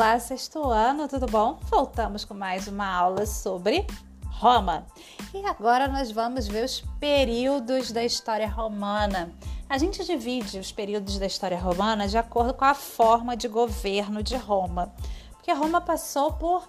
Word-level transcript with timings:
Olá, 0.00 0.18
sexto 0.18 0.64
ano, 0.64 1.06
tudo 1.06 1.26
bom? 1.26 1.58
Voltamos 1.64 2.24
com 2.24 2.32
mais 2.32 2.66
uma 2.66 2.86
aula 2.86 3.26
sobre 3.26 3.86
Roma. 4.30 4.86
E 5.34 5.44
agora 5.44 5.88
nós 5.88 6.10
vamos 6.10 6.48
ver 6.48 6.64
os 6.64 6.80
períodos 6.98 7.92
da 7.92 8.02
história 8.02 8.48
romana. 8.48 9.30
A 9.68 9.76
gente 9.76 10.02
divide 10.02 10.58
os 10.58 10.72
períodos 10.72 11.18
da 11.18 11.26
história 11.26 11.58
romana 11.58 12.08
de 12.08 12.16
acordo 12.16 12.54
com 12.54 12.64
a 12.64 12.72
forma 12.72 13.36
de 13.36 13.46
governo 13.46 14.22
de 14.22 14.38
Roma. 14.38 14.90
Porque 15.32 15.52
Roma 15.52 15.82
passou 15.82 16.32
por 16.32 16.66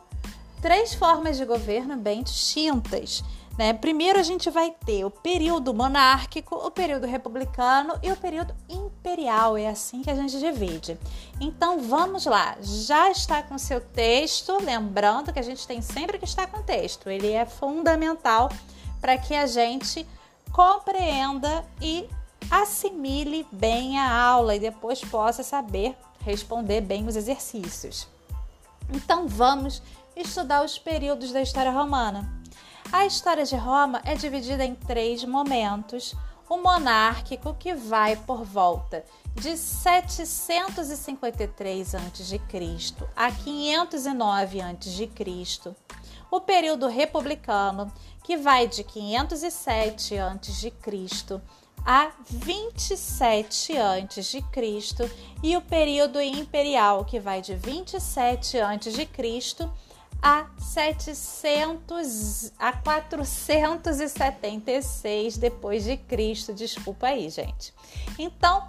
três 0.61 0.93
formas 0.93 1.37
de 1.37 1.45
governo 1.45 1.95
bem 1.95 2.23
distintas. 2.23 3.23
Né? 3.61 3.73
Primeiro 3.73 4.17
a 4.17 4.23
gente 4.23 4.49
vai 4.49 4.71
ter 4.71 5.05
o 5.05 5.11
período 5.11 5.71
monárquico, 5.71 6.55
o 6.55 6.71
período 6.71 7.05
republicano 7.05 7.93
e 8.01 8.11
o 8.11 8.17
período 8.17 8.55
imperial. 8.67 9.55
É 9.55 9.67
assim 9.67 10.01
que 10.01 10.09
a 10.09 10.15
gente 10.15 10.39
divide. 10.39 10.97
Então 11.39 11.77
vamos 11.77 12.25
lá. 12.25 12.57
Já 12.59 13.11
está 13.11 13.43
com 13.43 13.59
seu 13.59 13.79
texto, 13.79 14.57
lembrando 14.63 15.31
que 15.31 15.37
a 15.37 15.43
gente 15.43 15.67
tem 15.67 15.79
sempre 15.79 16.17
que 16.17 16.25
estar 16.25 16.47
com 16.47 16.63
texto. 16.63 17.07
Ele 17.07 17.33
é 17.33 17.45
fundamental 17.45 18.49
para 18.99 19.15
que 19.15 19.35
a 19.35 19.45
gente 19.45 20.07
compreenda 20.51 21.63
e 21.79 22.09
assimile 22.49 23.45
bem 23.51 23.99
a 23.99 24.11
aula 24.11 24.55
e 24.55 24.59
depois 24.59 25.03
possa 25.03 25.43
saber 25.43 25.95
responder 26.21 26.81
bem 26.81 27.07
os 27.07 27.15
exercícios. 27.15 28.07
Então 28.91 29.27
vamos 29.27 29.83
estudar 30.15 30.65
os 30.65 30.79
períodos 30.79 31.31
da 31.31 31.43
história 31.43 31.69
romana. 31.69 32.40
A 32.91 33.05
história 33.05 33.45
de 33.45 33.55
Roma 33.55 34.01
é 34.03 34.15
dividida 34.15 34.65
em 34.65 34.73
três 34.75 35.23
momentos. 35.23 36.13
O 36.49 36.57
monárquico, 36.57 37.53
que 37.53 37.73
vai 37.73 38.17
por 38.17 38.43
volta 38.43 39.05
de 39.33 39.55
753 39.55 41.95
a.C. 41.95 42.41
a 43.15 43.31
509 43.31 44.59
a.C. 44.59 45.09
O 46.29 46.41
período 46.41 46.87
republicano, 46.87 47.89
que 48.21 48.35
vai 48.35 48.67
de 48.67 48.83
507 48.83 50.17
a.C. 50.17 50.73
a 51.85 52.11
27 52.29 53.77
a.C. 53.77 54.43
e 55.41 55.55
o 55.55 55.61
período 55.61 56.19
imperial, 56.19 57.05
que 57.05 57.21
vai 57.21 57.41
de 57.41 57.55
27 57.55 58.59
a.C 58.59 59.07
a 60.21 60.45
700 60.57 62.51
a 62.59 62.73
476 62.73 65.37
depois 65.37 65.83
de 65.83 65.97
Cristo. 65.97 66.53
Desculpa 66.53 67.07
aí, 67.07 67.27
gente. 67.29 67.73
Então, 68.19 68.67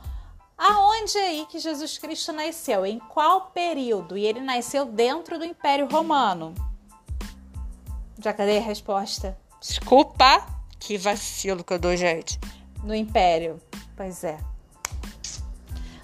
aonde 0.56 1.18
é 1.18 1.28
aí 1.28 1.44
que 1.46 1.58
Jesus 1.58 1.98
Cristo 1.98 2.32
nasceu? 2.32 2.86
Em 2.86 2.98
qual 2.98 3.50
período? 3.50 4.16
E 4.16 4.24
ele 4.24 4.40
nasceu 4.40 4.86
dentro 4.86 5.38
do 5.38 5.44
Império 5.44 5.86
Romano. 5.86 6.54
Já 8.18 8.32
cadê 8.32 8.56
a 8.58 8.62
resposta? 8.62 9.38
Desculpa, 9.60 10.46
que 10.78 10.96
vacilo 10.96 11.62
que 11.62 11.74
eu 11.74 11.78
dou, 11.78 11.94
gente. 11.96 12.40
No 12.82 12.94
Império. 12.94 13.60
Pois 13.96 14.24
é. 14.24 14.38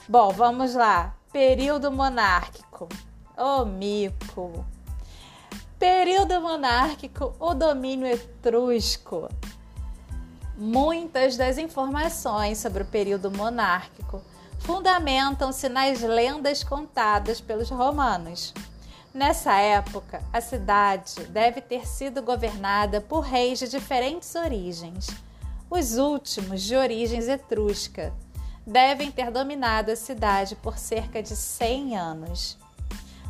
Bom, 0.08 0.30
vamos 0.30 0.74
lá. 0.74 1.16
Período 1.32 1.90
monárquico. 1.90 2.88
Ô, 3.36 3.62
oh, 3.62 3.64
mico. 3.64 4.64
Período 5.78 6.40
monárquico, 6.40 7.36
o 7.38 7.54
domínio 7.54 8.08
etrusco. 8.08 9.28
Muitas 10.56 11.36
das 11.36 11.56
informações 11.56 12.58
sobre 12.58 12.82
o 12.82 12.86
período 12.86 13.30
monárquico 13.30 14.20
fundamentam-se 14.58 15.68
nas 15.68 16.00
lendas 16.00 16.64
contadas 16.64 17.40
pelos 17.40 17.70
romanos. 17.70 18.52
Nessa 19.14 19.54
época, 19.54 20.20
a 20.32 20.40
cidade 20.40 21.22
deve 21.26 21.60
ter 21.60 21.86
sido 21.86 22.24
governada 22.24 23.00
por 23.00 23.20
reis 23.20 23.60
de 23.60 23.68
diferentes 23.68 24.34
origens. 24.34 25.06
Os 25.70 25.96
últimos, 25.96 26.60
de 26.60 26.74
origens 26.74 27.28
etrusca, 27.28 28.12
devem 28.66 29.12
ter 29.12 29.30
dominado 29.30 29.92
a 29.92 29.96
cidade 29.96 30.56
por 30.56 30.76
cerca 30.76 31.22
de 31.22 31.36
100 31.36 31.96
anos. 31.96 32.58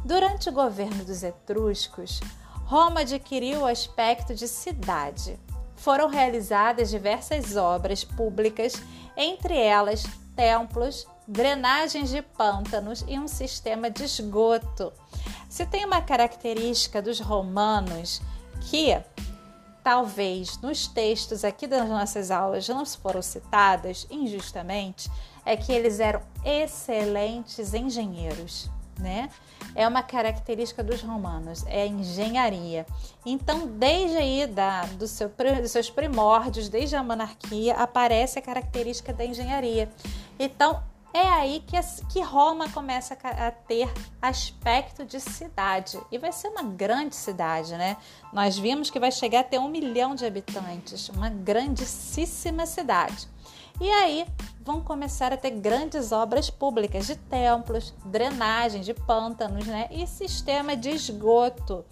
Durante 0.03 0.49
o 0.49 0.53
governo 0.53 1.05
dos 1.05 1.23
etruscos, 1.23 2.21
Roma 2.69 3.01
adquiriu 3.01 3.61
o 3.63 3.67
aspecto 3.67 4.35
de 4.35 4.47
cidade. 4.47 5.41
Foram 5.75 6.07
realizadas 6.07 6.91
diversas 6.91 7.57
obras 7.57 8.05
públicas, 8.05 8.75
entre 9.17 9.57
elas 9.57 10.05
templos, 10.37 11.07
drenagens 11.27 12.11
de 12.11 12.21
pântanos 12.21 13.03
e 13.09 13.19
um 13.19 13.27
sistema 13.27 13.89
de 13.91 14.05
esgoto. 14.05 14.93
Se 15.49 15.65
tem 15.65 15.87
uma 15.87 16.03
característica 16.03 17.01
dos 17.01 17.21
romanos 17.21 18.21
que 18.71 19.01
talvez 19.83 20.59
nos 20.59 20.87
textos 20.87 21.45
aqui 21.45 21.67
das 21.67 21.89
nossas 21.89 22.31
aulas 22.31 22.69
não 22.69 22.85
foram 22.85 23.23
citadas 23.23 24.07
injustamente, 24.11 25.11
é 25.43 25.57
que 25.57 25.73
eles 25.73 26.01
eram 26.01 26.21
excelentes 26.45 27.73
engenheiros 27.73 28.69
né? 28.99 29.31
É 29.75 29.87
uma 29.87 30.03
característica 30.03 30.83
dos 30.83 31.03
romanos, 31.03 31.65
é 31.67 31.87
engenharia. 31.87 32.87
Então, 33.25 33.67
desde 33.67 34.17
aí 34.17 34.47
da, 34.47 34.83
do 34.83 35.07
seu, 35.07 35.31
dos 35.61 35.71
seus 35.71 35.91
primórdios, 35.91 36.69
desde 36.69 36.97
a 36.97 37.03
monarquia, 37.03 37.75
aparece 37.75 38.39
a 38.39 38.43
característica 38.43 39.13
da 39.13 39.25
engenharia. 39.25 39.89
Então, 40.39 40.83
é 41.13 41.27
aí 41.27 41.65
que, 41.67 41.77
que 42.13 42.21
Roma 42.21 42.69
começa 42.71 43.17
a 43.23 43.51
ter 43.51 43.91
aspecto 44.21 45.05
de 45.05 45.19
cidade. 45.19 45.99
E 46.13 46.19
vai 46.19 46.33
ser 46.33 46.49
uma 46.49 46.63
grande 46.63 47.17
cidade, 47.17 47.75
né? 47.77 47.97
Nós 48.33 48.59
vimos 48.59 48.91
que 48.91 49.01
vai 49.01 49.11
chegar 49.11 49.41
a 49.41 49.45
ter 49.45 49.59
um 49.59 49.69
milhão 49.69 50.15
de 50.15 50.27
habitantes, 50.27 51.09
uma 51.09 51.31
grandíssima 51.31 52.67
cidade. 52.67 53.27
E 53.81 53.91
aí 53.91 54.27
vão 54.61 54.81
começar 54.81 55.33
a 55.33 55.37
ter 55.37 55.51
grandes 55.51 56.13
obras 56.13 56.51
públicas 56.51 57.07
de 57.07 57.17
templos, 57.17 57.95
drenagem 58.05 58.83
de 58.83 58.93
pântanos 58.93 59.67
né? 59.67 59.89
e 59.91 60.07
sistema 60.07 60.77
de 60.77 60.91
esgoto, 60.91 61.85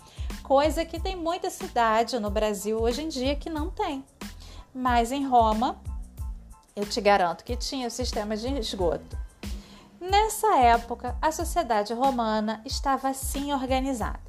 coisa 0.42 0.84
que 0.84 1.00
tem 1.00 1.16
muita 1.16 1.48
cidade 1.48 2.19
no 2.19 2.28
Brasil 2.28 2.78
hoje 2.78 3.02
em 3.02 3.08
dia 3.08 3.36
que 3.36 3.48
não 3.48 3.70
tem. 3.70 4.04
Mas 4.74 5.12
em 5.12 5.26
Roma, 5.26 5.80
eu 6.74 6.84
te 6.84 7.00
garanto 7.00 7.44
que 7.44 7.56
tinha 7.56 7.88
o 7.88 7.91
sistema 7.91 8.36
de 8.36 8.48
esgoto. 8.58 9.16
Nessa 9.98 10.58
época, 10.58 11.16
a 11.22 11.32
sociedade 11.32 11.94
romana 11.94 12.60
estava 12.64 13.08
assim 13.08 13.53
organizada. 13.53 14.20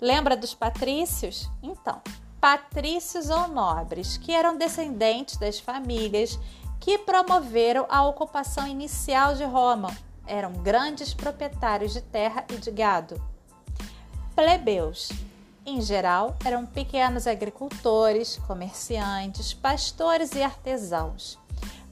Lembra 0.00 0.36
dos 0.36 0.52
patrícios? 0.52 1.48
Então, 1.62 2.02
patrícios 2.46 3.28
ou 3.28 3.48
nobres, 3.48 4.16
que 4.16 4.30
eram 4.30 4.56
descendentes 4.56 5.36
das 5.36 5.58
famílias 5.58 6.38
que 6.78 6.96
promoveram 6.96 7.84
a 7.88 8.06
ocupação 8.06 8.68
inicial 8.68 9.34
de 9.34 9.42
Roma. 9.42 9.92
Eram 10.24 10.52
grandes 10.52 11.12
proprietários 11.12 11.92
de 11.92 12.00
terra 12.00 12.44
e 12.48 12.56
de 12.56 12.70
gado. 12.70 13.20
Plebeus, 14.36 15.08
em 15.66 15.80
geral, 15.80 16.36
eram 16.44 16.64
pequenos 16.64 17.26
agricultores, 17.26 18.36
comerciantes, 18.46 19.52
pastores 19.52 20.30
e 20.36 20.40
artesãos. 20.40 21.36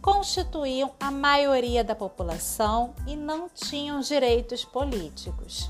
Constituíam 0.01 0.93
a 1.01 1.11
maioria 1.11 1.83
da 1.83 1.97
população 1.97 2.95
e 3.09 3.17
não 3.17 3.49
tinham 3.49 3.99
direitos 3.99 4.65
políticos. 4.65 5.69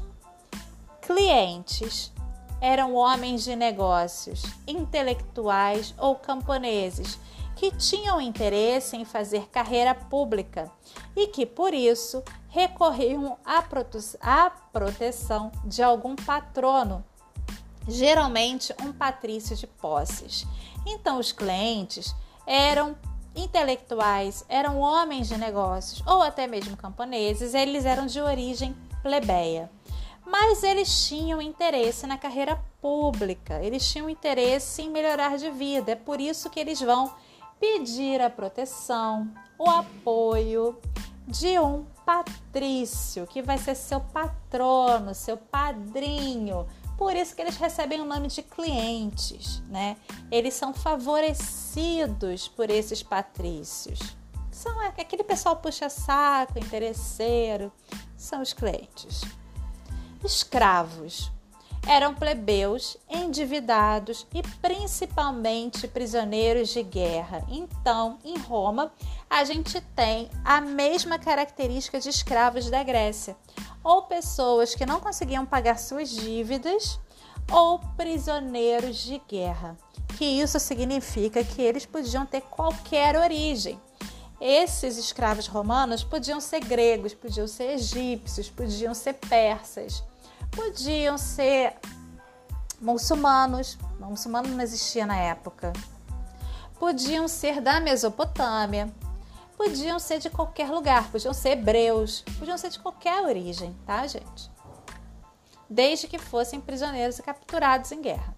Clientes 1.01 2.13
eram 2.61 2.95
homens 2.95 3.45
de 3.45 3.55
negócios, 3.55 4.43
intelectuais 4.67 5.95
ou 5.99 6.15
camponeses 6.17 7.19
que 7.57 7.71
tinham 7.71 8.21
interesse 8.21 8.97
em 8.97 9.05
fazer 9.05 9.49
carreira 9.49 9.95
pública 9.95 10.71
e 11.17 11.29
que, 11.29 11.47
por 11.47 11.73
isso, 11.73 12.23
recorriam 12.49 13.39
à, 13.45 14.51
proteção 14.73 15.53
de 15.65 15.83
algum 15.83 16.17
patrono, 16.17 17.05
geralmente 17.87 18.75
um 18.83 18.93
patrício 18.93 19.57
de 19.57 19.67
posses. 19.67 20.47
Então, 20.87 21.19
os 21.19 21.33
clientes 21.33 22.15
eram 22.47 22.97
intelectuais, 23.37 24.45
eram 24.49 24.79
homens 24.79 25.29
de 25.29 25.37
negócios 25.37 26.03
ou 26.07 26.23
até 26.23 26.47
mesmo 26.47 26.77
camponeses, 26.77 27.55
eles 27.55 27.85
eram 27.85 28.07
de 28.07 28.21
origem 28.21 28.77
plebeia 29.03 29.71
mas 30.27 30.63
eles 30.63 31.07
tinham 31.07 31.41
interesse 31.41 32.07
na 32.07 32.17
carreira 32.17 32.63
pública, 32.81 33.63
eles 33.63 33.87
tinham 33.89 34.09
interesse 34.09 34.83
em 34.83 34.91
melhorar 34.91 35.37
de 35.37 35.51
vida. 35.51 35.93
É 35.93 35.97
por 35.97 36.21
isso 36.21 36.49
que 36.51 36.59
eles 36.59 36.81
vão 36.81 37.13
pedir 37.61 38.21
a 38.21 38.31
proteção, 38.31 39.31
o 39.59 39.69
apoio 39.69 40.79
de 41.27 41.59
um 41.59 41.85
patrício, 42.05 43.27
que 43.27 43.43
vai 43.43 43.59
ser 43.59 43.75
seu 43.75 44.01
patrono, 44.01 45.15
seu 45.15 45.37
padrinho. 45.37 46.67
Por 46.97 47.17
isso 47.17 47.35
que 47.35 47.43
eles 47.43 47.57
recebem 47.57 48.01
o 48.01 48.05
nome 48.05 48.29
de 48.29 48.43
clientes, 48.43 49.61
né? 49.69 49.97
Eles 50.31 50.55
são 50.55 50.73
favorecidos 50.73 52.47
por 52.47 52.71
esses 52.71 53.03
patrícios. 53.03 53.99
São 54.51 54.79
aquele 54.81 55.25
pessoal 55.25 55.57
puxa 55.57 55.89
saco, 55.89 56.59
interesseiro, 56.59 57.73
são 58.17 58.41
os 58.41 58.53
clientes. 58.53 59.23
Escravos. 60.25 61.31
Eram 61.87 62.15
plebeus, 62.15 62.97
endividados 63.11 64.27
e 64.33 64.41
principalmente 64.63 65.87
prisioneiros 65.87 66.71
de 66.71 66.83
guerra. 66.83 67.45
Então, 67.49 68.19
em 68.25 68.39
Roma, 68.39 68.91
a 69.29 69.45
gente 69.45 69.79
tem 69.95 70.31
a 70.43 70.63
mesma 70.63 71.19
característica 71.19 72.01
de 72.01 72.09
escravos 72.09 72.71
da 72.71 72.83
Grécia, 72.83 73.37
ou 73.83 74.03
pessoas 74.05 74.75
que 74.75 74.87
não 74.87 74.99
conseguiam 74.99 75.45
pagar 75.45 75.79
suas 75.79 76.09
dívidas, 76.09 76.99
ou 77.53 77.79
prisioneiros 77.99 78.97
de 78.97 79.21
guerra, 79.29 79.77
que 80.17 80.25
isso 80.25 80.59
significa 80.59 81.45
que 81.45 81.61
eles 81.61 81.85
podiam 81.85 82.25
ter 82.25 82.41
qualquer 82.41 83.15
origem. 83.15 83.79
Esses 84.41 84.97
escravos 84.97 85.47
romanos 85.47 86.03
podiam 86.03 86.41
ser 86.41 86.61
gregos, 86.61 87.13
podiam 87.13 87.47
ser 87.47 87.75
egípcios, 87.75 88.49
podiam 88.49 88.95
ser 88.95 89.13
persas 89.15 90.03
podiam 90.55 91.19
ser 91.19 91.75
muçulmanos, 92.81 93.79
muçulmano 93.99 94.49
não 94.49 94.61
existia 94.61 95.07
na 95.07 95.17
época. 95.17 95.73
Podiam 96.79 97.27
ser 97.29 97.61
da 97.61 97.81
Mesopotâmia, 97.81 98.93
podiam 99.57 99.99
ser 99.99 100.19
de 100.19 100.31
qualquer 100.31 100.71
lugar, 100.71 101.11
podiam 101.11 101.33
ser 101.33 101.51
hebreus, 101.51 102.25
podiam 102.39 102.59
ser 102.59 102.71
de 102.71 102.79
qualquer 102.79 103.23
origem, 103.23 103.75
tá, 103.87 104.07
gente? 104.07 104.51
Desde 105.69 106.07
que 106.07 106.19
fossem 106.19 106.61
prisioneiros 106.61 107.19
e 107.19 107.23
capturados 107.23 107.91
em 107.91 108.03
guerra. 108.03 108.37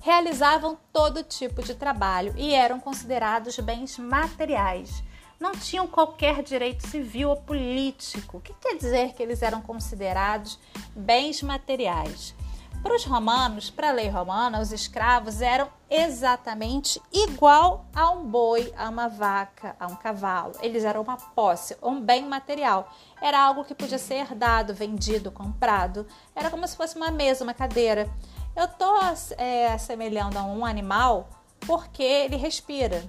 Realizavam 0.00 0.78
todo 0.92 1.22
tipo 1.22 1.62
de 1.62 1.74
trabalho 1.74 2.32
e 2.36 2.54
eram 2.54 2.78
considerados 2.78 3.58
bens 3.58 3.98
materiais 3.98 5.02
não 5.38 5.52
tinham 5.52 5.86
qualquer 5.86 6.42
direito 6.42 6.86
civil 6.86 7.30
ou 7.30 7.36
político. 7.36 8.38
O 8.38 8.40
que 8.40 8.54
quer 8.54 8.76
dizer 8.76 9.12
que 9.14 9.22
eles 9.22 9.42
eram 9.42 9.60
considerados 9.60 10.58
bens 10.94 11.42
materiais? 11.42 12.34
Para 12.82 12.94
os 12.94 13.04
romanos, 13.04 13.68
para 13.68 13.88
a 13.88 13.92
lei 13.92 14.08
romana, 14.08 14.60
os 14.60 14.70
escravos 14.70 15.40
eram 15.40 15.68
exatamente 15.90 17.00
igual 17.12 17.86
a 17.94 18.10
um 18.10 18.24
boi, 18.24 18.72
a 18.76 18.88
uma 18.88 19.08
vaca, 19.08 19.74
a 19.80 19.86
um 19.86 19.96
cavalo. 19.96 20.52
Eles 20.60 20.84
eram 20.84 21.02
uma 21.02 21.16
posse, 21.16 21.76
um 21.82 22.00
bem 22.00 22.24
material. 22.26 22.92
Era 23.20 23.40
algo 23.40 23.64
que 23.64 23.74
podia 23.74 23.98
ser 23.98 24.16
herdado, 24.16 24.72
vendido, 24.72 25.32
comprado. 25.32 26.06
Era 26.34 26.48
como 26.48 26.66
se 26.66 26.76
fosse 26.76 26.96
uma 26.96 27.10
mesa, 27.10 27.42
uma 27.42 27.54
cadeira. 27.54 28.08
Eu 28.54 28.66
estou 28.66 28.94
é, 29.36 29.72
assemelhando 29.72 30.38
a 30.38 30.44
um 30.44 30.64
animal 30.64 31.28
porque 31.60 32.02
ele 32.02 32.36
respira 32.36 33.02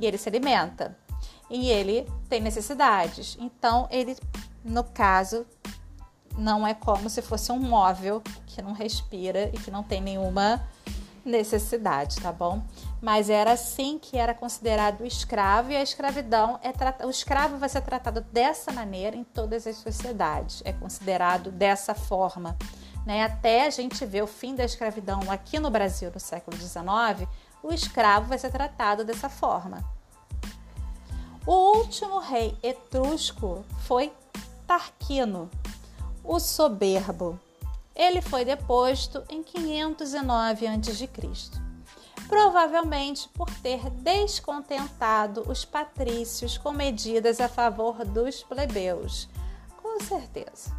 e 0.00 0.06
ele 0.06 0.18
se 0.18 0.28
alimenta 0.28 1.05
e 1.50 1.68
ele 1.68 2.06
tem 2.28 2.40
necessidades. 2.40 3.36
Então, 3.40 3.88
ele, 3.90 4.16
no 4.64 4.84
caso, 4.84 5.46
não 6.36 6.66
é 6.66 6.74
como 6.74 7.08
se 7.08 7.22
fosse 7.22 7.50
um 7.50 7.58
móvel 7.58 8.22
que 8.46 8.60
não 8.60 8.72
respira 8.72 9.50
e 9.52 9.58
que 9.58 9.70
não 9.70 9.82
tem 9.82 10.00
nenhuma 10.00 10.62
necessidade, 11.24 12.20
tá 12.20 12.30
bom? 12.30 12.62
Mas 13.02 13.28
era 13.28 13.52
assim 13.52 13.98
que 13.98 14.16
era 14.16 14.32
considerado 14.32 15.04
escravo 15.04 15.72
e 15.72 15.76
a 15.76 15.82
escravidão 15.82 16.60
é 16.62 17.04
o 17.04 17.10
escravo 17.10 17.58
vai 17.58 17.68
ser 17.68 17.80
tratado 17.82 18.20
dessa 18.20 18.72
maneira 18.72 19.16
em 19.16 19.24
todas 19.24 19.66
as 19.66 19.76
sociedades, 19.76 20.62
é 20.64 20.72
considerado 20.72 21.50
dessa 21.50 21.94
forma, 21.94 22.56
né? 23.04 23.24
Até 23.24 23.66
a 23.66 23.70
gente 23.70 24.06
ver 24.06 24.22
o 24.22 24.26
fim 24.26 24.54
da 24.54 24.64
escravidão 24.64 25.20
aqui 25.28 25.58
no 25.58 25.68
Brasil 25.68 26.10
no 26.14 26.20
século 26.20 26.56
XIX, 26.56 27.28
o 27.62 27.72
escravo 27.72 28.28
vai 28.28 28.38
ser 28.38 28.50
tratado 28.50 29.04
dessa 29.04 29.28
forma. 29.28 29.95
O 31.46 31.78
último 31.78 32.18
rei 32.18 32.56
etrusco 32.60 33.64
foi 33.86 34.12
Tarquino, 34.66 35.48
o 36.24 36.40
soberbo. 36.40 37.38
Ele 37.94 38.20
foi 38.20 38.44
deposto 38.44 39.22
em 39.30 39.44
509 39.44 40.66
a.C., 40.66 41.08
provavelmente 42.26 43.28
por 43.28 43.48
ter 43.60 43.88
descontentado 43.90 45.48
os 45.48 45.64
patrícios 45.64 46.58
com 46.58 46.72
medidas 46.72 47.40
a 47.40 47.48
favor 47.48 48.04
dos 48.04 48.42
plebeus. 48.42 49.28
Com 49.80 50.00
certeza. 50.00 50.76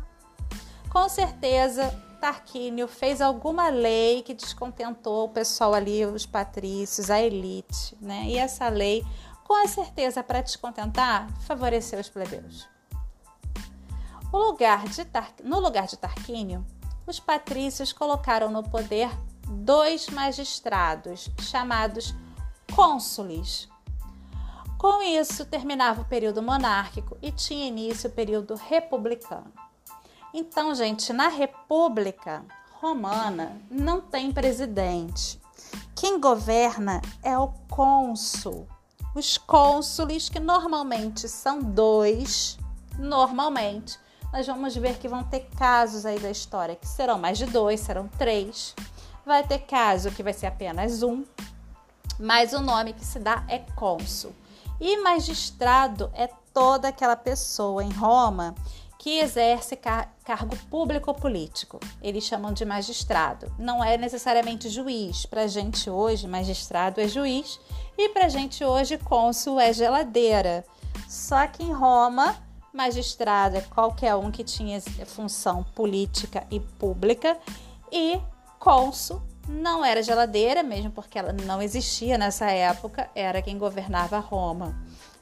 Com 0.89 1.07
certeza, 1.07 1.89
Tarquínio 2.19 2.87
fez 2.87 3.21
alguma 3.21 3.69
lei 3.69 4.21
que 4.21 4.33
descontentou 4.33 5.25
o 5.25 5.29
pessoal 5.29 5.73
ali, 5.73 6.05
os 6.05 6.25
patrícios, 6.25 7.09
a 7.09 7.21
elite, 7.21 7.95
né? 8.01 8.25
E 8.25 8.37
essa 8.37 8.67
lei 8.67 9.05
com 9.47 9.65
certeza 9.65 10.21
para 10.21 10.41
descontentar, 10.41 11.29
favoreceu 11.43 12.01
os 12.01 12.09
plebeus. 12.09 12.67
Lugar 14.31 14.83
Tar... 15.09 15.31
No 15.41 15.61
lugar 15.61 15.87
de 15.87 15.95
Tarquínio, 15.95 16.65
os 17.07 17.17
patrícios 17.17 17.93
colocaram 17.93 18.51
no 18.51 18.61
poder 18.61 19.09
dois 19.47 20.09
magistrados 20.09 21.29
chamados 21.39 22.13
cônsules. 22.75 23.69
Com 24.77 25.01
isso, 25.01 25.45
terminava 25.45 26.01
o 26.01 26.05
período 26.05 26.41
monárquico 26.41 27.17
e 27.21 27.31
tinha 27.31 27.69
início 27.69 28.09
o 28.09 28.13
período 28.13 28.53
republicano. 28.55 29.51
Então, 30.33 30.75
gente, 30.75 31.13
na 31.13 31.29
República 31.29 32.43
Romana 32.81 33.57
não 33.71 34.01
tem 34.01 34.29
presidente. 34.29 35.39
Quem 35.95 36.19
governa 36.19 37.01
é 37.23 37.37
o 37.37 37.47
cônsul 37.69 38.67
os 39.17 39.37
cônsules, 39.37 40.29
que 40.29 40.39
normalmente 40.39 41.27
são 41.27 41.59
dois, 41.59 42.57
normalmente, 42.99 43.97
nós 44.31 44.45
vamos 44.45 44.75
ver 44.75 44.97
que 44.97 45.07
vão 45.07 45.23
ter 45.23 45.49
casos 45.57 46.05
aí 46.05 46.19
da 46.19 46.29
história 46.29 46.75
que 46.75 46.87
serão 46.87 47.17
mais 47.17 47.37
de 47.37 47.45
dois, 47.45 47.79
serão 47.79 48.07
três. 48.07 48.75
Vai 49.25 49.45
ter 49.45 49.59
caso 49.59 50.11
que 50.11 50.21
vai 50.21 50.33
ser 50.33 50.45
apenas 50.45 51.01
um, 51.01 51.23
mas 52.19 52.53
o 52.53 52.59
nome 52.59 52.93
que 52.93 53.05
se 53.05 53.19
dá 53.19 53.43
é 53.47 53.59
cônsul. 53.75 54.33
E 54.79 54.97
magistrado 54.97 56.11
é 56.13 56.29
toda 56.53 56.89
aquela 56.89 57.15
pessoa 57.15 57.83
em 57.83 57.91
Roma 57.91 58.53
que 58.99 59.19
exerce 59.19 59.75
car 59.75 60.13
cargo 60.23 60.57
público 60.69 61.09
ou 61.09 61.15
político. 61.15 61.79
Eles 62.01 62.25
chamam 62.25 62.51
de 62.51 62.65
magistrado. 62.65 63.51
Não 63.57 63.83
é 63.83 63.97
necessariamente 63.97 64.69
juiz. 64.69 65.25
Para 65.25 65.43
a 65.43 65.47
gente 65.47 65.89
hoje, 65.89 66.27
magistrado 66.27 66.99
é 66.99 67.07
juiz 67.07 67.59
e 67.97 68.09
para 68.09 68.29
gente 68.29 68.63
hoje, 68.63 68.97
cônsul 68.97 69.59
é 69.59 69.73
geladeira. 69.73 70.65
Só 71.07 71.47
que 71.47 71.63
em 71.63 71.71
Roma, 71.71 72.35
magistrado 72.73 73.57
é 73.57 73.61
qualquer 73.61 74.15
um 74.15 74.29
que 74.29 74.43
tinha 74.43 74.79
função 75.05 75.63
política 75.63 76.45
e 76.51 76.59
pública 76.59 77.37
e 77.91 78.19
cônsul 78.59 79.21
não 79.47 79.83
era 79.83 80.03
geladeira, 80.03 80.61
mesmo 80.61 80.91
porque 80.91 81.17
ela 81.17 81.31
não 81.31 81.61
existia 81.61 82.17
nessa 82.17 82.51
época, 82.51 83.09
era 83.15 83.41
quem 83.41 83.57
governava 83.57 84.19
Roma 84.19 84.75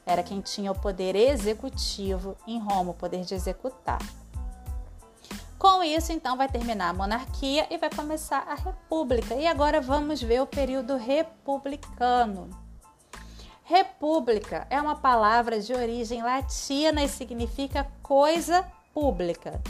era 0.06 0.22
quem 0.22 0.40
tinha 0.40 0.70
o 0.70 0.78
poder 0.78 1.16
executivo 1.16 2.36
em 2.46 2.60
Roma, 2.60 2.92
o 2.92 2.94
poder 2.94 3.24
de 3.24 3.34
executar. 3.34 3.98
Com 5.58 5.82
isso, 5.82 6.12
então, 6.12 6.36
vai 6.36 6.48
terminar 6.48 6.90
a 6.90 6.94
monarquia 6.94 7.66
e 7.70 7.76
vai 7.76 7.90
começar 7.90 8.46
a 8.46 8.54
república. 8.54 9.34
E 9.34 9.46
agora 9.46 9.80
vamos 9.80 10.22
ver 10.22 10.40
o 10.40 10.46
período 10.46 10.96
republicano. 10.96 12.48
República 13.68 14.64
é 14.70 14.80
uma 14.80 14.94
palavra 14.94 15.58
de 15.58 15.74
origem 15.74 16.22
latina 16.22 17.02
e 17.02 17.08
significa 17.08 17.84
coisa 18.00 18.64
pública. 18.94 19.60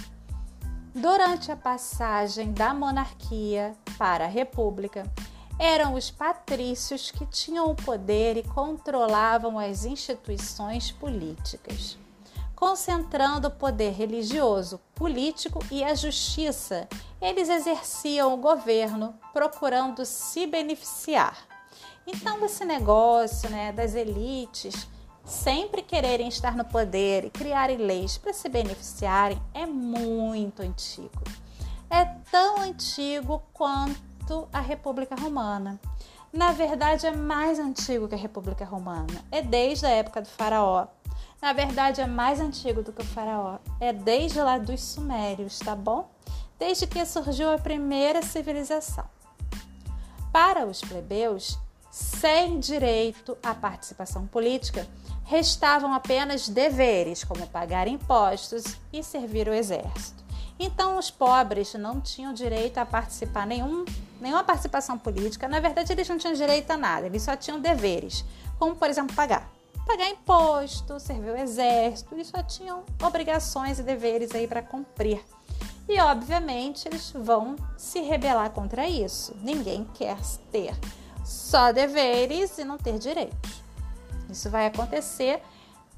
Durante 0.94 1.50
a 1.50 1.56
passagem 1.56 2.52
da 2.52 2.74
monarquia 2.74 3.74
para 3.96 4.26
a 4.26 4.28
república, 4.28 5.10
eram 5.58 5.94
os 5.94 6.10
patrícios 6.10 7.10
que 7.10 7.24
tinham 7.24 7.70
o 7.70 7.74
poder 7.74 8.36
e 8.36 8.42
controlavam 8.42 9.58
as 9.58 9.86
instituições 9.86 10.92
políticas, 10.92 11.96
concentrando 12.54 13.48
o 13.48 13.50
poder 13.50 13.94
religioso, 13.94 14.78
político 14.94 15.58
e 15.70 15.82
a 15.82 15.94
justiça. 15.94 16.86
Eles 17.18 17.48
exerciam 17.48 18.34
o 18.34 18.36
governo 18.36 19.14
procurando 19.32 20.04
se 20.04 20.46
beneficiar. 20.46 21.55
Então, 22.06 22.44
esse 22.44 22.64
negócio 22.64 23.50
né, 23.50 23.72
das 23.72 23.94
elites 23.94 24.86
sempre 25.24 25.82
quererem 25.82 26.28
estar 26.28 26.56
no 26.56 26.64
poder 26.64 27.24
e 27.24 27.30
criarem 27.30 27.78
leis 27.78 28.16
para 28.16 28.32
se 28.32 28.48
beneficiarem 28.48 29.42
é 29.52 29.66
muito 29.66 30.62
antigo. 30.62 31.22
É 31.90 32.04
tão 32.30 32.60
antigo 32.60 33.42
quanto 33.52 34.48
a 34.52 34.60
República 34.60 35.16
Romana. 35.16 35.80
Na 36.32 36.52
verdade, 36.52 37.06
é 37.06 37.10
mais 37.10 37.58
antigo 37.58 38.06
que 38.06 38.14
a 38.14 38.18
República 38.18 38.64
Romana. 38.64 39.24
É 39.32 39.42
desde 39.42 39.86
a 39.86 39.90
época 39.90 40.22
do 40.22 40.28
Faraó. 40.28 40.86
Na 41.40 41.52
verdade, 41.52 42.00
é 42.00 42.06
mais 42.06 42.40
antigo 42.40 42.82
do 42.82 42.92
que 42.92 43.02
o 43.02 43.06
Faraó. 43.06 43.58
É 43.80 43.92
desde 43.92 44.40
lá 44.40 44.58
dos 44.58 44.80
Sumérios, 44.80 45.58
tá 45.58 45.74
bom? 45.74 46.08
Desde 46.58 46.86
que 46.86 47.04
surgiu 47.04 47.52
a 47.52 47.58
primeira 47.58 48.22
civilização. 48.22 49.04
Para 50.32 50.66
os 50.66 50.80
plebeus, 50.80 51.58
sem 51.96 52.60
direito 52.60 53.38
à 53.42 53.54
participação 53.54 54.26
política, 54.26 54.86
restavam 55.24 55.94
apenas 55.94 56.46
deveres, 56.46 57.24
como 57.24 57.46
pagar 57.46 57.88
impostos 57.88 58.76
e 58.92 59.02
servir 59.02 59.48
o 59.48 59.54
exército. 59.54 60.22
Então 60.58 60.98
os 60.98 61.10
pobres 61.10 61.72
não 61.72 61.98
tinham 61.98 62.34
direito 62.34 62.76
a 62.76 62.84
participar 62.84 63.46
nenhum, 63.46 63.86
nenhuma 64.20 64.44
participação 64.44 64.98
política. 64.98 65.48
Na 65.48 65.58
verdade, 65.58 65.90
eles 65.90 66.06
não 66.06 66.18
tinham 66.18 66.34
direito 66.34 66.70
a 66.70 66.76
nada, 66.76 67.06
eles 67.06 67.22
só 67.22 67.34
tinham 67.34 67.58
deveres, 67.58 68.26
como 68.58 68.76
por 68.76 68.90
exemplo 68.90 69.16
pagar. 69.16 69.50
Pagar 69.86 70.10
imposto, 70.10 71.00
servir 71.00 71.30
o 71.30 71.36
exército, 71.36 72.14
eles 72.14 72.26
só 72.26 72.42
tinham 72.42 72.84
obrigações 73.02 73.78
e 73.78 73.82
deveres 73.82 74.34
aí 74.34 74.46
para 74.46 74.60
cumprir. 74.60 75.24
E 75.88 75.98
obviamente 75.98 76.86
eles 76.88 77.10
vão 77.10 77.56
se 77.74 78.00
rebelar 78.00 78.50
contra 78.50 78.86
isso. 78.86 79.34
Ninguém 79.42 79.86
quer 79.94 80.18
ter 80.52 80.76
só 81.26 81.72
deveres 81.72 82.56
e 82.56 82.64
não 82.64 82.78
ter 82.78 82.98
direitos. 82.98 83.62
Isso 84.30 84.48
vai 84.48 84.66
acontecer 84.66 85.42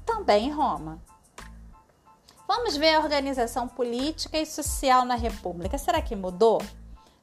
também 0.05 0.47
em 0.47 0.51
Roma. 0.51 0.99
Vamos 2.47 2.75
ver 2.75 2.95
a 2.95 2.99
organização 2.99 3.67
política 3.67 4.39
e 4.39 4.45
social 4.45 5.05
na 5.05 5.13
República. 5.13 5.77
Será 5.77 6.01
que 6.01 6.15
mudou? 6.15 6.59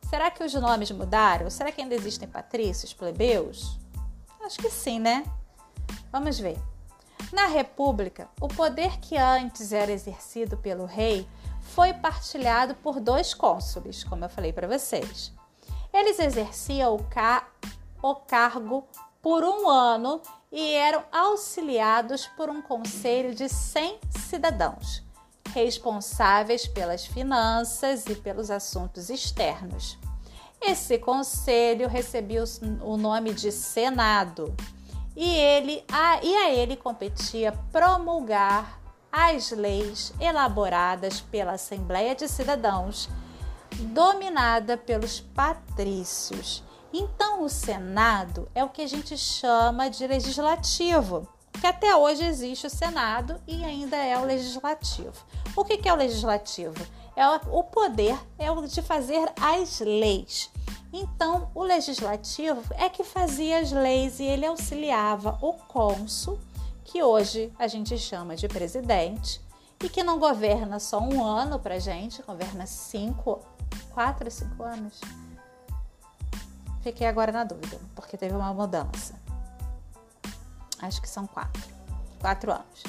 Será 0.09 0.31
que 0.31 0.45
os 0.45 0.55
nomes 0.55 0.93
mudaram? 0.93 1.51
Será 1.51 1.73
que 1.73 1.81
ainda 1.81 1.97
existem 1.97 2.29
patrícios, 2.29 2.95
plebeus? 2.95 3.77
Acho 4.41 4.59
que 4.59 4.71
sim, 4.71 5.01
né? 5.01 5.25
Vamos 6.13 6.39
ver. 6.39 6.57
Na 7.33 7.47
República, 7.47 8.29
o 8.41 8.47
poder 8.47 9.01
que 9.01 9.17
antes 9.17 9.73
era 9.73 9.91
exercido 9.91 10.57
pelo 10.57 10.85
rei 10.85 11.29
foi 11.61 11.93
partilhado 11.93 12.77
por 12.77 13.01
dois 13.01 13.35
cônsules, 13.35 14.05
como 14.05 14.25
eu 14.25 14.29
falei 14.29 14.53
para 14.53 14.69
vocês. 14.69 15.33
Eles 15.93 16.21
exerciam 16.21 16.95
o, 18.11 18.15
ca 18.15 18.47
o 18.47 18.83
cargo 18.83 18.87
por 19.21 19.43
um 19.43 19.69
ano 19.69 20.21
e 20.53 20.73
eram 20.75 21.03
auxiliados 21.11 22.27
por 22.29 22.49
um 22.49 22.63
conselho 22.63 23.35
de 23.35 23.49
100 23.49 23.99
cidadãos, 24.11 25.03
responsáveis 25.53 26.67
pelas 26.69 27.05
finanças 27.05 28.07
e 28.07 28.15
pelos 28.15 28.51
assuntos 28.51 29.11
externos. 29.11 29.99
Esse 30.61 30.99
conselho 30.99 31.89
recebia 31.89 32.45
o 32.83 32.97
nome 32.97 33.35
de 33.35 33.51
Senado 33.51 34.55
e, 35.17 35.29
ele, 35.29 35.85
a, 35.91 36.23
e 36.23 36.35
a 36.37 36.51
ele 36.51 36.77
competia 36.77 37.53
promulgar 37.73 38.81
as 39.11 39.51
leis 39.51 40.13
elaboradas 40.21 41.21
pela 41.21 41.53
Assembleia 41.53 42.15
de 42.15 42.29
Cidadãos, 42.29 43.09
dominada 43.93 44.77
pelos 44.77 45.21
patrícios. 45.21 46.63
Então, 46.93 47.43
o 47.43 47.49
Senado 47.49 48.49
é 48.55 48.65
o 48.65 48.69
que 48.69 48.83
a 48.83 48.87
gente 48.87 49.17
chama 49.17 49.89
de 49.89 50.07
legislativo 50.07 51.29
que 51.57 51.67
até 51.67 51.97
hoje 51.97 52.25
existe 52.25 52.67
o 52.67 52.71
Senado 52.71 53.41
e 53.47 53.65
ainda 53.65 53.97
é 53.97 54.19
o 54.19 54.25
Legislativo. 54.25 55.13
O 55.57 55.65
que 55.65 55.89
é 55.89 55.93
o 55.93 55.97
Legislativo? 55.97 56.87
É 57.17 57.27
o 57.29 57.65
poder 57.65 58.17
é 58.39 58.51
o 58.51 58.67
de 58.67 58.83
fazer 58.83 59.33
as 59.41 59.81
leis. 59.81 60.51
Então, 60.93 61.51
o 61.55 61.63
Legislativo 61.63 62.63
é 62.77 62.89
que 62.89 63.03
fazia 63.03 63.59
as 63.59 63.73
leis 63.73 64.21
e 64.21 64.25
ele 64.25 64.47
auxiliava 64.47 65.39
o 65.41 65.55
cônsul, 65.55 66.39
que 66.85 67.03
hoje 67.03 67.53
a 67.59 67.67
gente 67.67 67.99
chama 67.99 68.37
de 68.37 68.47
presidente, 68.47 69.41
e 69.83 69.89
que 69.89 70.03
não 70.03 70.19
governa 70.19 70.79
só 70.79 71.01
um 71.01 71.25
ano 71.25 71.59
para 71.59 71.79
gente, 71.79 72.23
governa 72.23 72.67
cinco, 72.67 73.41
quatro, 73.93 74.31
cinco 74.31 74.63
anos. 74.63 75.01
Fiquei 76.87 77.09
agora 77.09 77.33
na 77.33 77.43
dúvida, 77.43 77.81
porque 77.97 78.17
teve 78.17 78.33
uma 78.33 78.55
mudança 78.55 79.27
acho 80.81 81.01
que 81.01 81.09
são 81.09 81.27
quatro, 81.27 81.63
quatro 82.21 82.53
anos. 82.53 82.83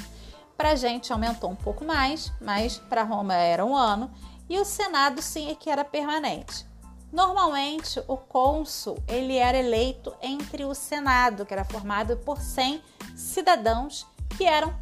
Para 0.55 0.71
a 0.71 0.75
gente 0.75 1.11
aumentou 1.13 1.49
um 1.49 1.55
pouco 1.55 1.85
mais, 1.85 2.31
mas 2.41 2.77
para 2.77 3.03
Roma 3.03 3.33
era 3.33 3.65
um 3.65 3.75
ano, 3.75 4.11
e 4.49 4.59
o 4.59 4.65
Senado 4.65 5.21
sim 5.21 5.51
é 5.51 5.55
que 5.55 5.69
era 5.69 5.83
permanente. 5.85 6.65
Normalmente, 7.11 8.03
o 8.07 8.17
cônsul 8.17 9.01
ele 9.07 9.35
era 9.35 9.57
eleito 9.57 10.13
entre 10.21 10.65
o 10.65 10.73
Senado, 10.73 11.45
que 11.45 11.53
era 11.53 11.63
formado 11.63 12.17
por 12.17 12.39
100 12.39 12.81
cidadãos 13.15 14.05
que 14.37 14.45
eram 14.45 14.75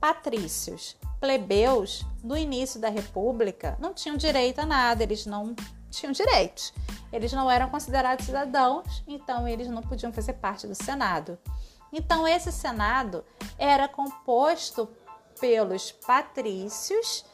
patrícios. 0.00 0.96
Plebeus, 1.20 2.04
no 2.22 2.36
início 2.36 2.80
da 2.80 2.88
República, 2.88 3.76
não 3.80 3.94
tinham 3.94 4.16
direito 4.16 4.60
a 4.60 4.66
nada, 4.66 5.02
eles 5.02 5.24
não 5.24 5.54
tinham 5.92 6.12
direitos. 6.12 6.72
Eles 7.12 7.32
não 7.32 7.50
eram 7.50 7.68
considerados 7.68 8.26
cidadãos, 8.26 9.02
então 9.06 9.46
eles 9.46 9.68
não 9.68 9.82
podiam 9.82 10.12
fazer 10.12 10.34
parte 10.34 10.66
do 10.66 10.74
Senado. 10.74 11.38
Então, 11.92 12.26
esse 12.26 12.50
Senado 12.50 13.24
era 13.58 13.86
composto 13.86 14.88
pelos 15.38 15.92
patrícios 15.92 17.24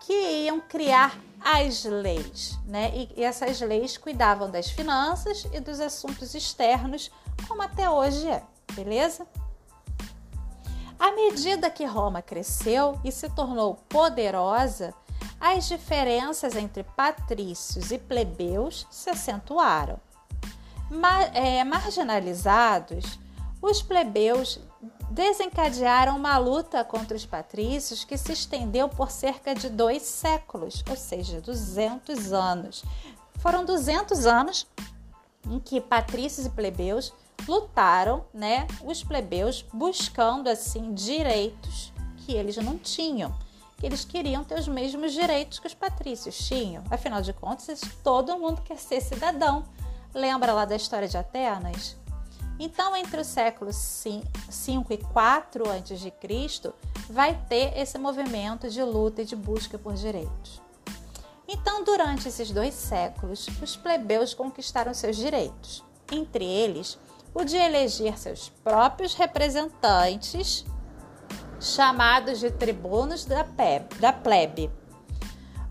que 0.00 0.12
iam 0.44 0.60
criar 0.60 1.18
as 1.40 1.84
leis, 1.84 2.58
né? 2.64 2.92
E, 2.94 3.22
essas 3.22 3.60
leis 3.60 3.98
cuidavam 3.98 4.50
das 4.50 4.70
finanças 4.70 5.46
e 5.52 5.60
dos 5.60 5.80
assuntos 5.80 6.34
externos, 6.34 7.10
como 7.46 7.62
até 7.62 7.90
hoje 7.90 8.28
é, 8.28 8.42
beleza? 8.72 9.26
À 10.98 11.12
medida 11.12 11.68
que 11.68 11.84
Roma 11.84 12.22
cresceu 12.22 12.98
e 13.04 13.12
se 13.12 13.28
tornou 13.28 13.74
poderosa, 13.88 14.94
as 15.40 15.68
diferenças 15.68 16.56
entre 16.56 16.82
patrícios 16.82 17.90
e 17.90 17.98
plebeus 17.98 18.86
se 18.90 19.10
acentuaram. 19.10 19.98
é, 21.34 21.62
marginalizados, 21.64 23.18
os 23.60 23.82
plebeus 23.82 24.60
desencadearam 25.10 26.16
uma 26.16 26.36
luta 26.38 26.84
contra 26.84 27.16
os 27.16 27.24
patrícios 27.24 28.04
que 28.04 28.16
se 28.16 28.32
estendeu 28.32 28.88
por 28.88 29.10
cerca 29.10 29.54
de 29.54 29.68
dois 29.68 30.02
séculos, 30.02 30.84
ou 30.88 30.96
seja, 30.96 31.40
200 31.40 32.32
anos. 32.32 32.84
Foram 33.38 33.64
200 33.64 34.26
anos 34.26 34.66
em 35.48 35.58
que 35.60 35.80
patrícios 35.80 36.46
e 36.46 36.50
plebeus 36.50 37.12
lutaram, 37.48 38.24
né, 38.34 38.66
os 38.84 39.04
plebeus 39.04 39.64
buscando 39.72 40.48
assim 40.48 40.92
direitos 40.92 41.92
que 42.18 42.32
eles 42.32 42.56
não 42.56 42.76
tinham, 42.76 43.32
eles 43.86 44.04
queriam 44.04 44.42
ter 44.42 44.58
os 44.58 44.66
mesmos 44.66 45.12
direitos 45.12 45.58
que 45.58 45.66
os 45.66 45.74
patrícios 45.74 46.36
tinham. 46.36 46.82
Afinal 46.90 47.22
de 47.22 47.32
contas, 47.32 47.80
todo 48.02 48.38
mundo 48.38 48.60
quer 48.62 48.78
ser 48.78 49.00
cidadão. 49.00 49.64
Lembra 50.12 50.52
lá 50.52 50.64
da 50.64 50.74
história 50.74 51.06
de 51.06 51.16
Atenas? 51.16 51.96
Então, 52.58 52.96
entre 52.96 53.20
os 53.20 53.26
séculos 53.26 53.76
5 53.76 54.92
e 54.92 54.98
4 54.98 55.64
a.C., 55.70 56.72
vai 57.08 57.38
ter 57.48 57.76
esse 57.78 57.98
movimento 57.98 58.68
de 58.68 58.82
luta 58.82 59.22
e 59.22 59.24
de 59.24 59.36
busca 59.36 59.78
por 59.78 59.94
direitos. 59.94 60.60
Então, 61.46 61.84
durante 61.84 62.26
esses 62.26 62.50
dois 62.50 62.74
séculos, 62.74 63.46
os 63.62 63.76
plebeus 63.76 64.34
conquistaram 64.34 64.92
seus 64.94 65.16
direitos, 65.16 65.84
entre 66.10 66.44
eles 66.44 66.98
o 67.32 67.44
de 67.44 67.56
eleger 67.56 68.18
seus 68.18 68.48
próprios 68.64 69.14
representantes, 69.14 70.64
chamados 71.74 72.38
de 72.38 72.50
tribunos 72.50 73.24
da 73.24 74.12
plebe. 74.12 74.70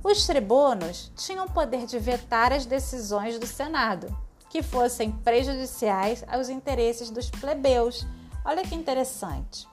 Os 0.03 0.27
tribunos 0.27 1.11
tinham 1.15 1.45
o 1.45 1.51
poder 1.51 1.85
de 1.85 1.97
vetar 1.97 2.53
as 2.53 2.65
decisões 2.65 3.39
do 3.39 3.47
Senado, 3.47 4.15
que 4.49 4.61
fossem 4.61 5.11
prejudiciais 5.11 6.23
aos 6.27 6.49
interesses 6.49 7.09
dos 7.09 7.29
plebeus. 7.29 8.05
Olha 8.43 8.63
que 8.63 8.75
interessante. 8.75 9.67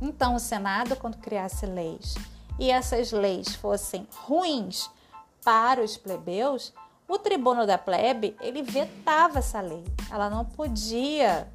Então, 0.00 0.34
o 0.34 0.40
Senado, 0.40 0.94
quando 0.96 1.16
criasse 1.18 1.66
leis 1.66 2.14
e 2.58 2.70
essas 2.70 3.10
leis 3.10 3.54
fossem 3.56 4.06
ruins 4.24 4.90
para 5.44 5.82
os 5.82 5.96
plebeus, 5.96 6.72
o 7.08 7.18
tribuno 7.18 7.66
da 7.66 7.78
plebe 7.78 8.36
ele 8.40 8.62
vetava 8.62 9.38
essa 9.38 9.60
lei. 9.60 9.84
Ela 10.10 10.28
não 10.28 10.44
podia 10.44 11.50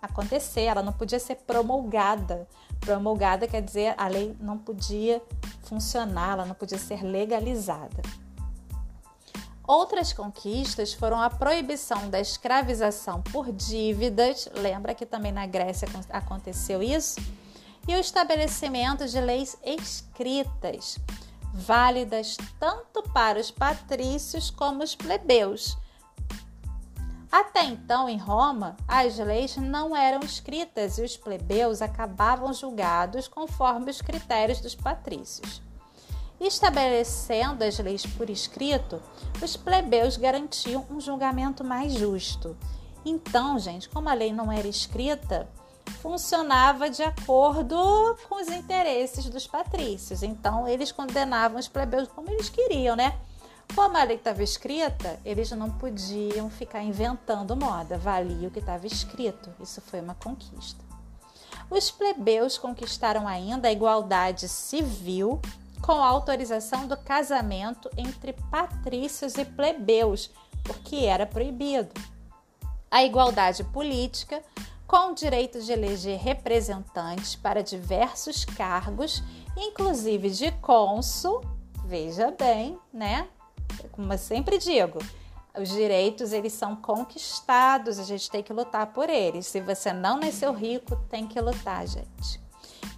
acontecer, 0.00 0.62
ela 0.62 0.82
não 0.82 0.92
podia 0.92 1.18
ser 1.18 1.36
promulgada. 1.36 2.48
Promulgada 2.80 3.46
quer 3.46 3.62
dizer 3.62 3.94
a 3.96 4.08
lei 4.08 4.36
não 4.40 4.58
podia 4.58 5.22
funcionar, 5.62 6.32
ela 6.32 6.44
não 6.44 6.54
podia 6.54 6.78
ser 6.78 7.02
legalizada. 7.02 8.02
Outras 9.68 10.14
conquistas 10.14 10.94
foram 10.94 11.20
a 11.20 11.28
proibição 11.28 12.08
da 12.08 12.18
escravização 12.18 13.20
por 13.20 13.52
dívidas, 13.52 14.48
lembra 14.54 14.94
que 14.94 15.04
também 15.04 15.30
na 15.30 15.46
Grécia 15.46 15.86
aconteceu 16.08 16.82
isso? 16.82 17.20
E 17.86 17.94
o 17.94 18.00
estabelecimento 18.00 19.06
de 19.06 19.20
leis 19.20 19.58
escritas, 19.62 20.98
válidas 21.52 22.38
tanto 22.58 23.02
para 23.12 23.38
os 23.38 23.50
patrícios 23.50 24.48
como 24.48 24.82
os 24.82 24.94
plebeus. 24.94 25.76
Até 27.30 27.64
então, 27.64 28.08
em 28.08 28.16
Roma, 28.16 28.76
as 28.86 29.18
leis 29.18 29.56
não 29.56 29.94
eram 29.94 30.20
escritas 30.20 30.96
e 30.96 31.02
os 31.02 31.16
plebeus 31.16 31.82
acabavam 31.82 32.52
julgados 32.54 33.28
conforme 33.28 33.90
os 33.90 34.00
critérios 34.00 34.60
dos 34.60 34.74
patrícios. 34.74 35.60
Estabelecendo 36.40 37.64
as 37.64 37.78
leis 37.78 38.06
por 38.06 38.30
escrito, 38.30 39.02
os 39.42 39.56
plebeus 39.56 40.16
garantiam 40.16 40.86
um 40.90 41.00
julgamento 41.00 41.62
mais 41.62 41.92
justo. 41.92 42.56
Então, 43.04 43.58
gente, 43.58 43.88
como 43.88 44.08
a 44.08 44.14
lei 44.14 44.32
não 44.32 44.50
era 44.50 44.66
escrita, 44.66 45.48
funcionava 46.00 46.88
de 46.88 47.02
acordo 47.02 47.76
com 48.28 48.36
os 48.36 48.48
interesses 48.48 49.28
dos 49.28 49.46
patrícios. 49.46 50.22
Então, 50.22 50.66
eles 50.66 50.92
condenavam 50.92 51.58
os 51.58 51.68
plebeus 51.68 52.08
como 52.08 52.30
eles 52.30 52.48
queriam, 52.48 52.96
né? 52.96 53.18
Como 53.74 53.96
a 53.96 54.02
lei 54.04 54.16
estava 54.16 54.42
escrita, 54.42 55.18
eles 55.24 55.50
não 55.52 55.70
podiam 55.70 56.50
ficar 56.50 56.82
inventando 56.82 57.56
moda, 57.56 57.96
valia 57.96 58.48
o 58.48 58.50
que 58.50 58.58
estava 58.58 58.86
escrito. 58.86 59.50
Isso 59.60 59.80
foi 59.80 60.00
uma 60.00 60.14
conquista. 60.14 60.84
Os 61.70 61.90
plebeus 61.90 62.56
conquistaram 62.56 63.28
ainda 63.28 63.68
a 63.68 63.72
igualdade 63.72 64.48
civil 64.48 65.40
com 65.80 65.92
a 65.92 66.06
autorização 66.06 66.86
do 66.86 66.96
casamento 66.96 67.90
entre 67.96 68.32
patrícios 68.50 69.36
e 69.36 69.44
plebeus, 69.44 70.30
porque 70.64 70.96
era 71.04 71.26
proibido. 71.26 71.90
A 72.90 73.04
igualdade 73.04 73.62
política 73.64 74.42
com 74.86 75.12
o 75.12 75.14
direito 75.14 75.60
de 75.60 75.70
eleger 75.70 76.18
representantes 76.18 77.36
para 77.36 77.62
diversos 77.62 78.46
cargos, 78.46 79.22
inclusive 79.54 80.30
de 80.30 80.50
cônsul, 80.52 81.42
veja 81.84 82.30
bem, 82.30 82.78
né? 82.90 83.28
Como 83.92 84.12
eu 84.12 84.18
sempre 84.18 84.58
digo, 84.58 84.98
os 85.58 85.68
direitos 85.68 86.32
eles 86.32 86.52
são 86.52 86.76
conquistados, 86.76 87.98
a 87.98 88.04
gente 88.04 88.30
tem 88.30 88.42
que 88.42 88.52
lutar 88.52 88.86
por 88.88 89.08
eles. 89.08 89.46
Se 89.46 89.60
você 89.60 89.92
não 89.92 90.18
nasceu 90.18 90.52
rico, 90.52 90.96
tem 91.10 91.26
que 91.26 91.40
lutar, 91.40 91.86
gente. 91.86 92.40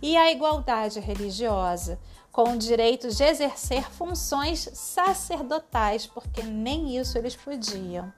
E 0.03 0.17
a 0.17 0.31
igualdade 0.31 1.01
religiosa, 1.01 1.99
com 2.33 2.53
o 2.53 2.59
direito 2.59 3.09
de 3.09 3.23
exercer 3.23 3.91
funções 3.91 4.69
sacerdotais, 4.73 6.07
porque 6.07 6.43
nem 6.43 6.97
isso 6.97 7.19
eles 7.19 7.37
podiam. 7.37 8.13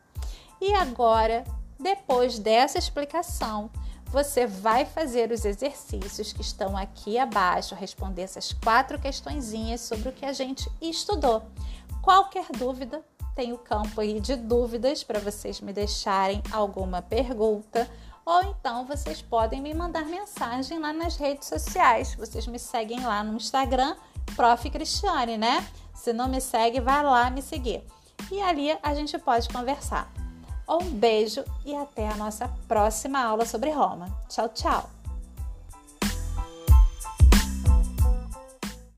E 0.61 0.73
agora 0.75 1.45
depois 1.83 2.39
dessa 2.39 2.79
explicação, 2.79 3.69
você 4.07 4.47
vai 4.47 4.85
fazer 4.85 5.33
os 5.33 5.45
exercícios 5.45 6.33
que 6.33 6.41
estão 6.41 6.77
aqui 6.77 7.19
abaixo, 7.19 7.75
responder 7.75 8.23
essas 8.23 8.53
quatro 8.53 9.01
questõezinhas 9.01 9.81
sobre 9.81 10.09
o 10.09 10.13
que 10.13 10.25
a 10.25 10.33
gente 10.33 10.71
estudou. 10.81 11.43
Qualquer 12.03 12.47
dúvida, 12.59 13.03
tem 13.35 13.53
o 13.53 13.59
campo 13.59 14.01
aí 14.01 14.21
de 14.21 14.37
dúvidas 14.37 15.03
para 15.03 15.21
vocês 15.21 15.61
me 15.61 15.73
deixarem 15.73 16.43
alguma 16.53 17.01
pergunta 17.01 17.89
ou 18.25 18.43
então 18.43 18.85
vocês 18.85 19.21
podem 19.21 19.61
me 19.61 19.75
mandar 19.75 20.05
mensagem 20.05 20.79
lá 20.79 20.93
nas 20.93 21.17
redes 21.17 21.49
sociais. 21.49 22.15
Vocês 22.15 22.47
me 22.47 22.59
seguem 22.59 23.05
lá 23.05 23.23
no 23.25 23.37
Instagram, 23.37 23.97
Prof. 24.37 24.69
Cristiane, 24.71 25.37
né? 25.37 25.67
Se 25.95 26.13
não 26.13 26.29
me 26.29 26.41
segue, 26.41 26.81
vai 26.81 27.03
lá 27.03 27.31
me 27.31 27.43
seguir. 27.43 27.85
E 28.31 28.41
ali 28.41 28.77
a 28.83 28.95
gente 28.95 29.19
pode 29.19 29.49
conversar. 29.49 30.11
Um 30.69 30.85
beijo 30.91 31.45
e 31.65 31.75
até 31.75 32.09
a 32.09 32.17
nossa 32.17 32.49
próxima 32.69 33.21
aula 33.21 33.45
sobre 33.45 33.71
Roma. 33.71 34.07
Tchau, 34.29 34.49
tchau! 34.49 35.02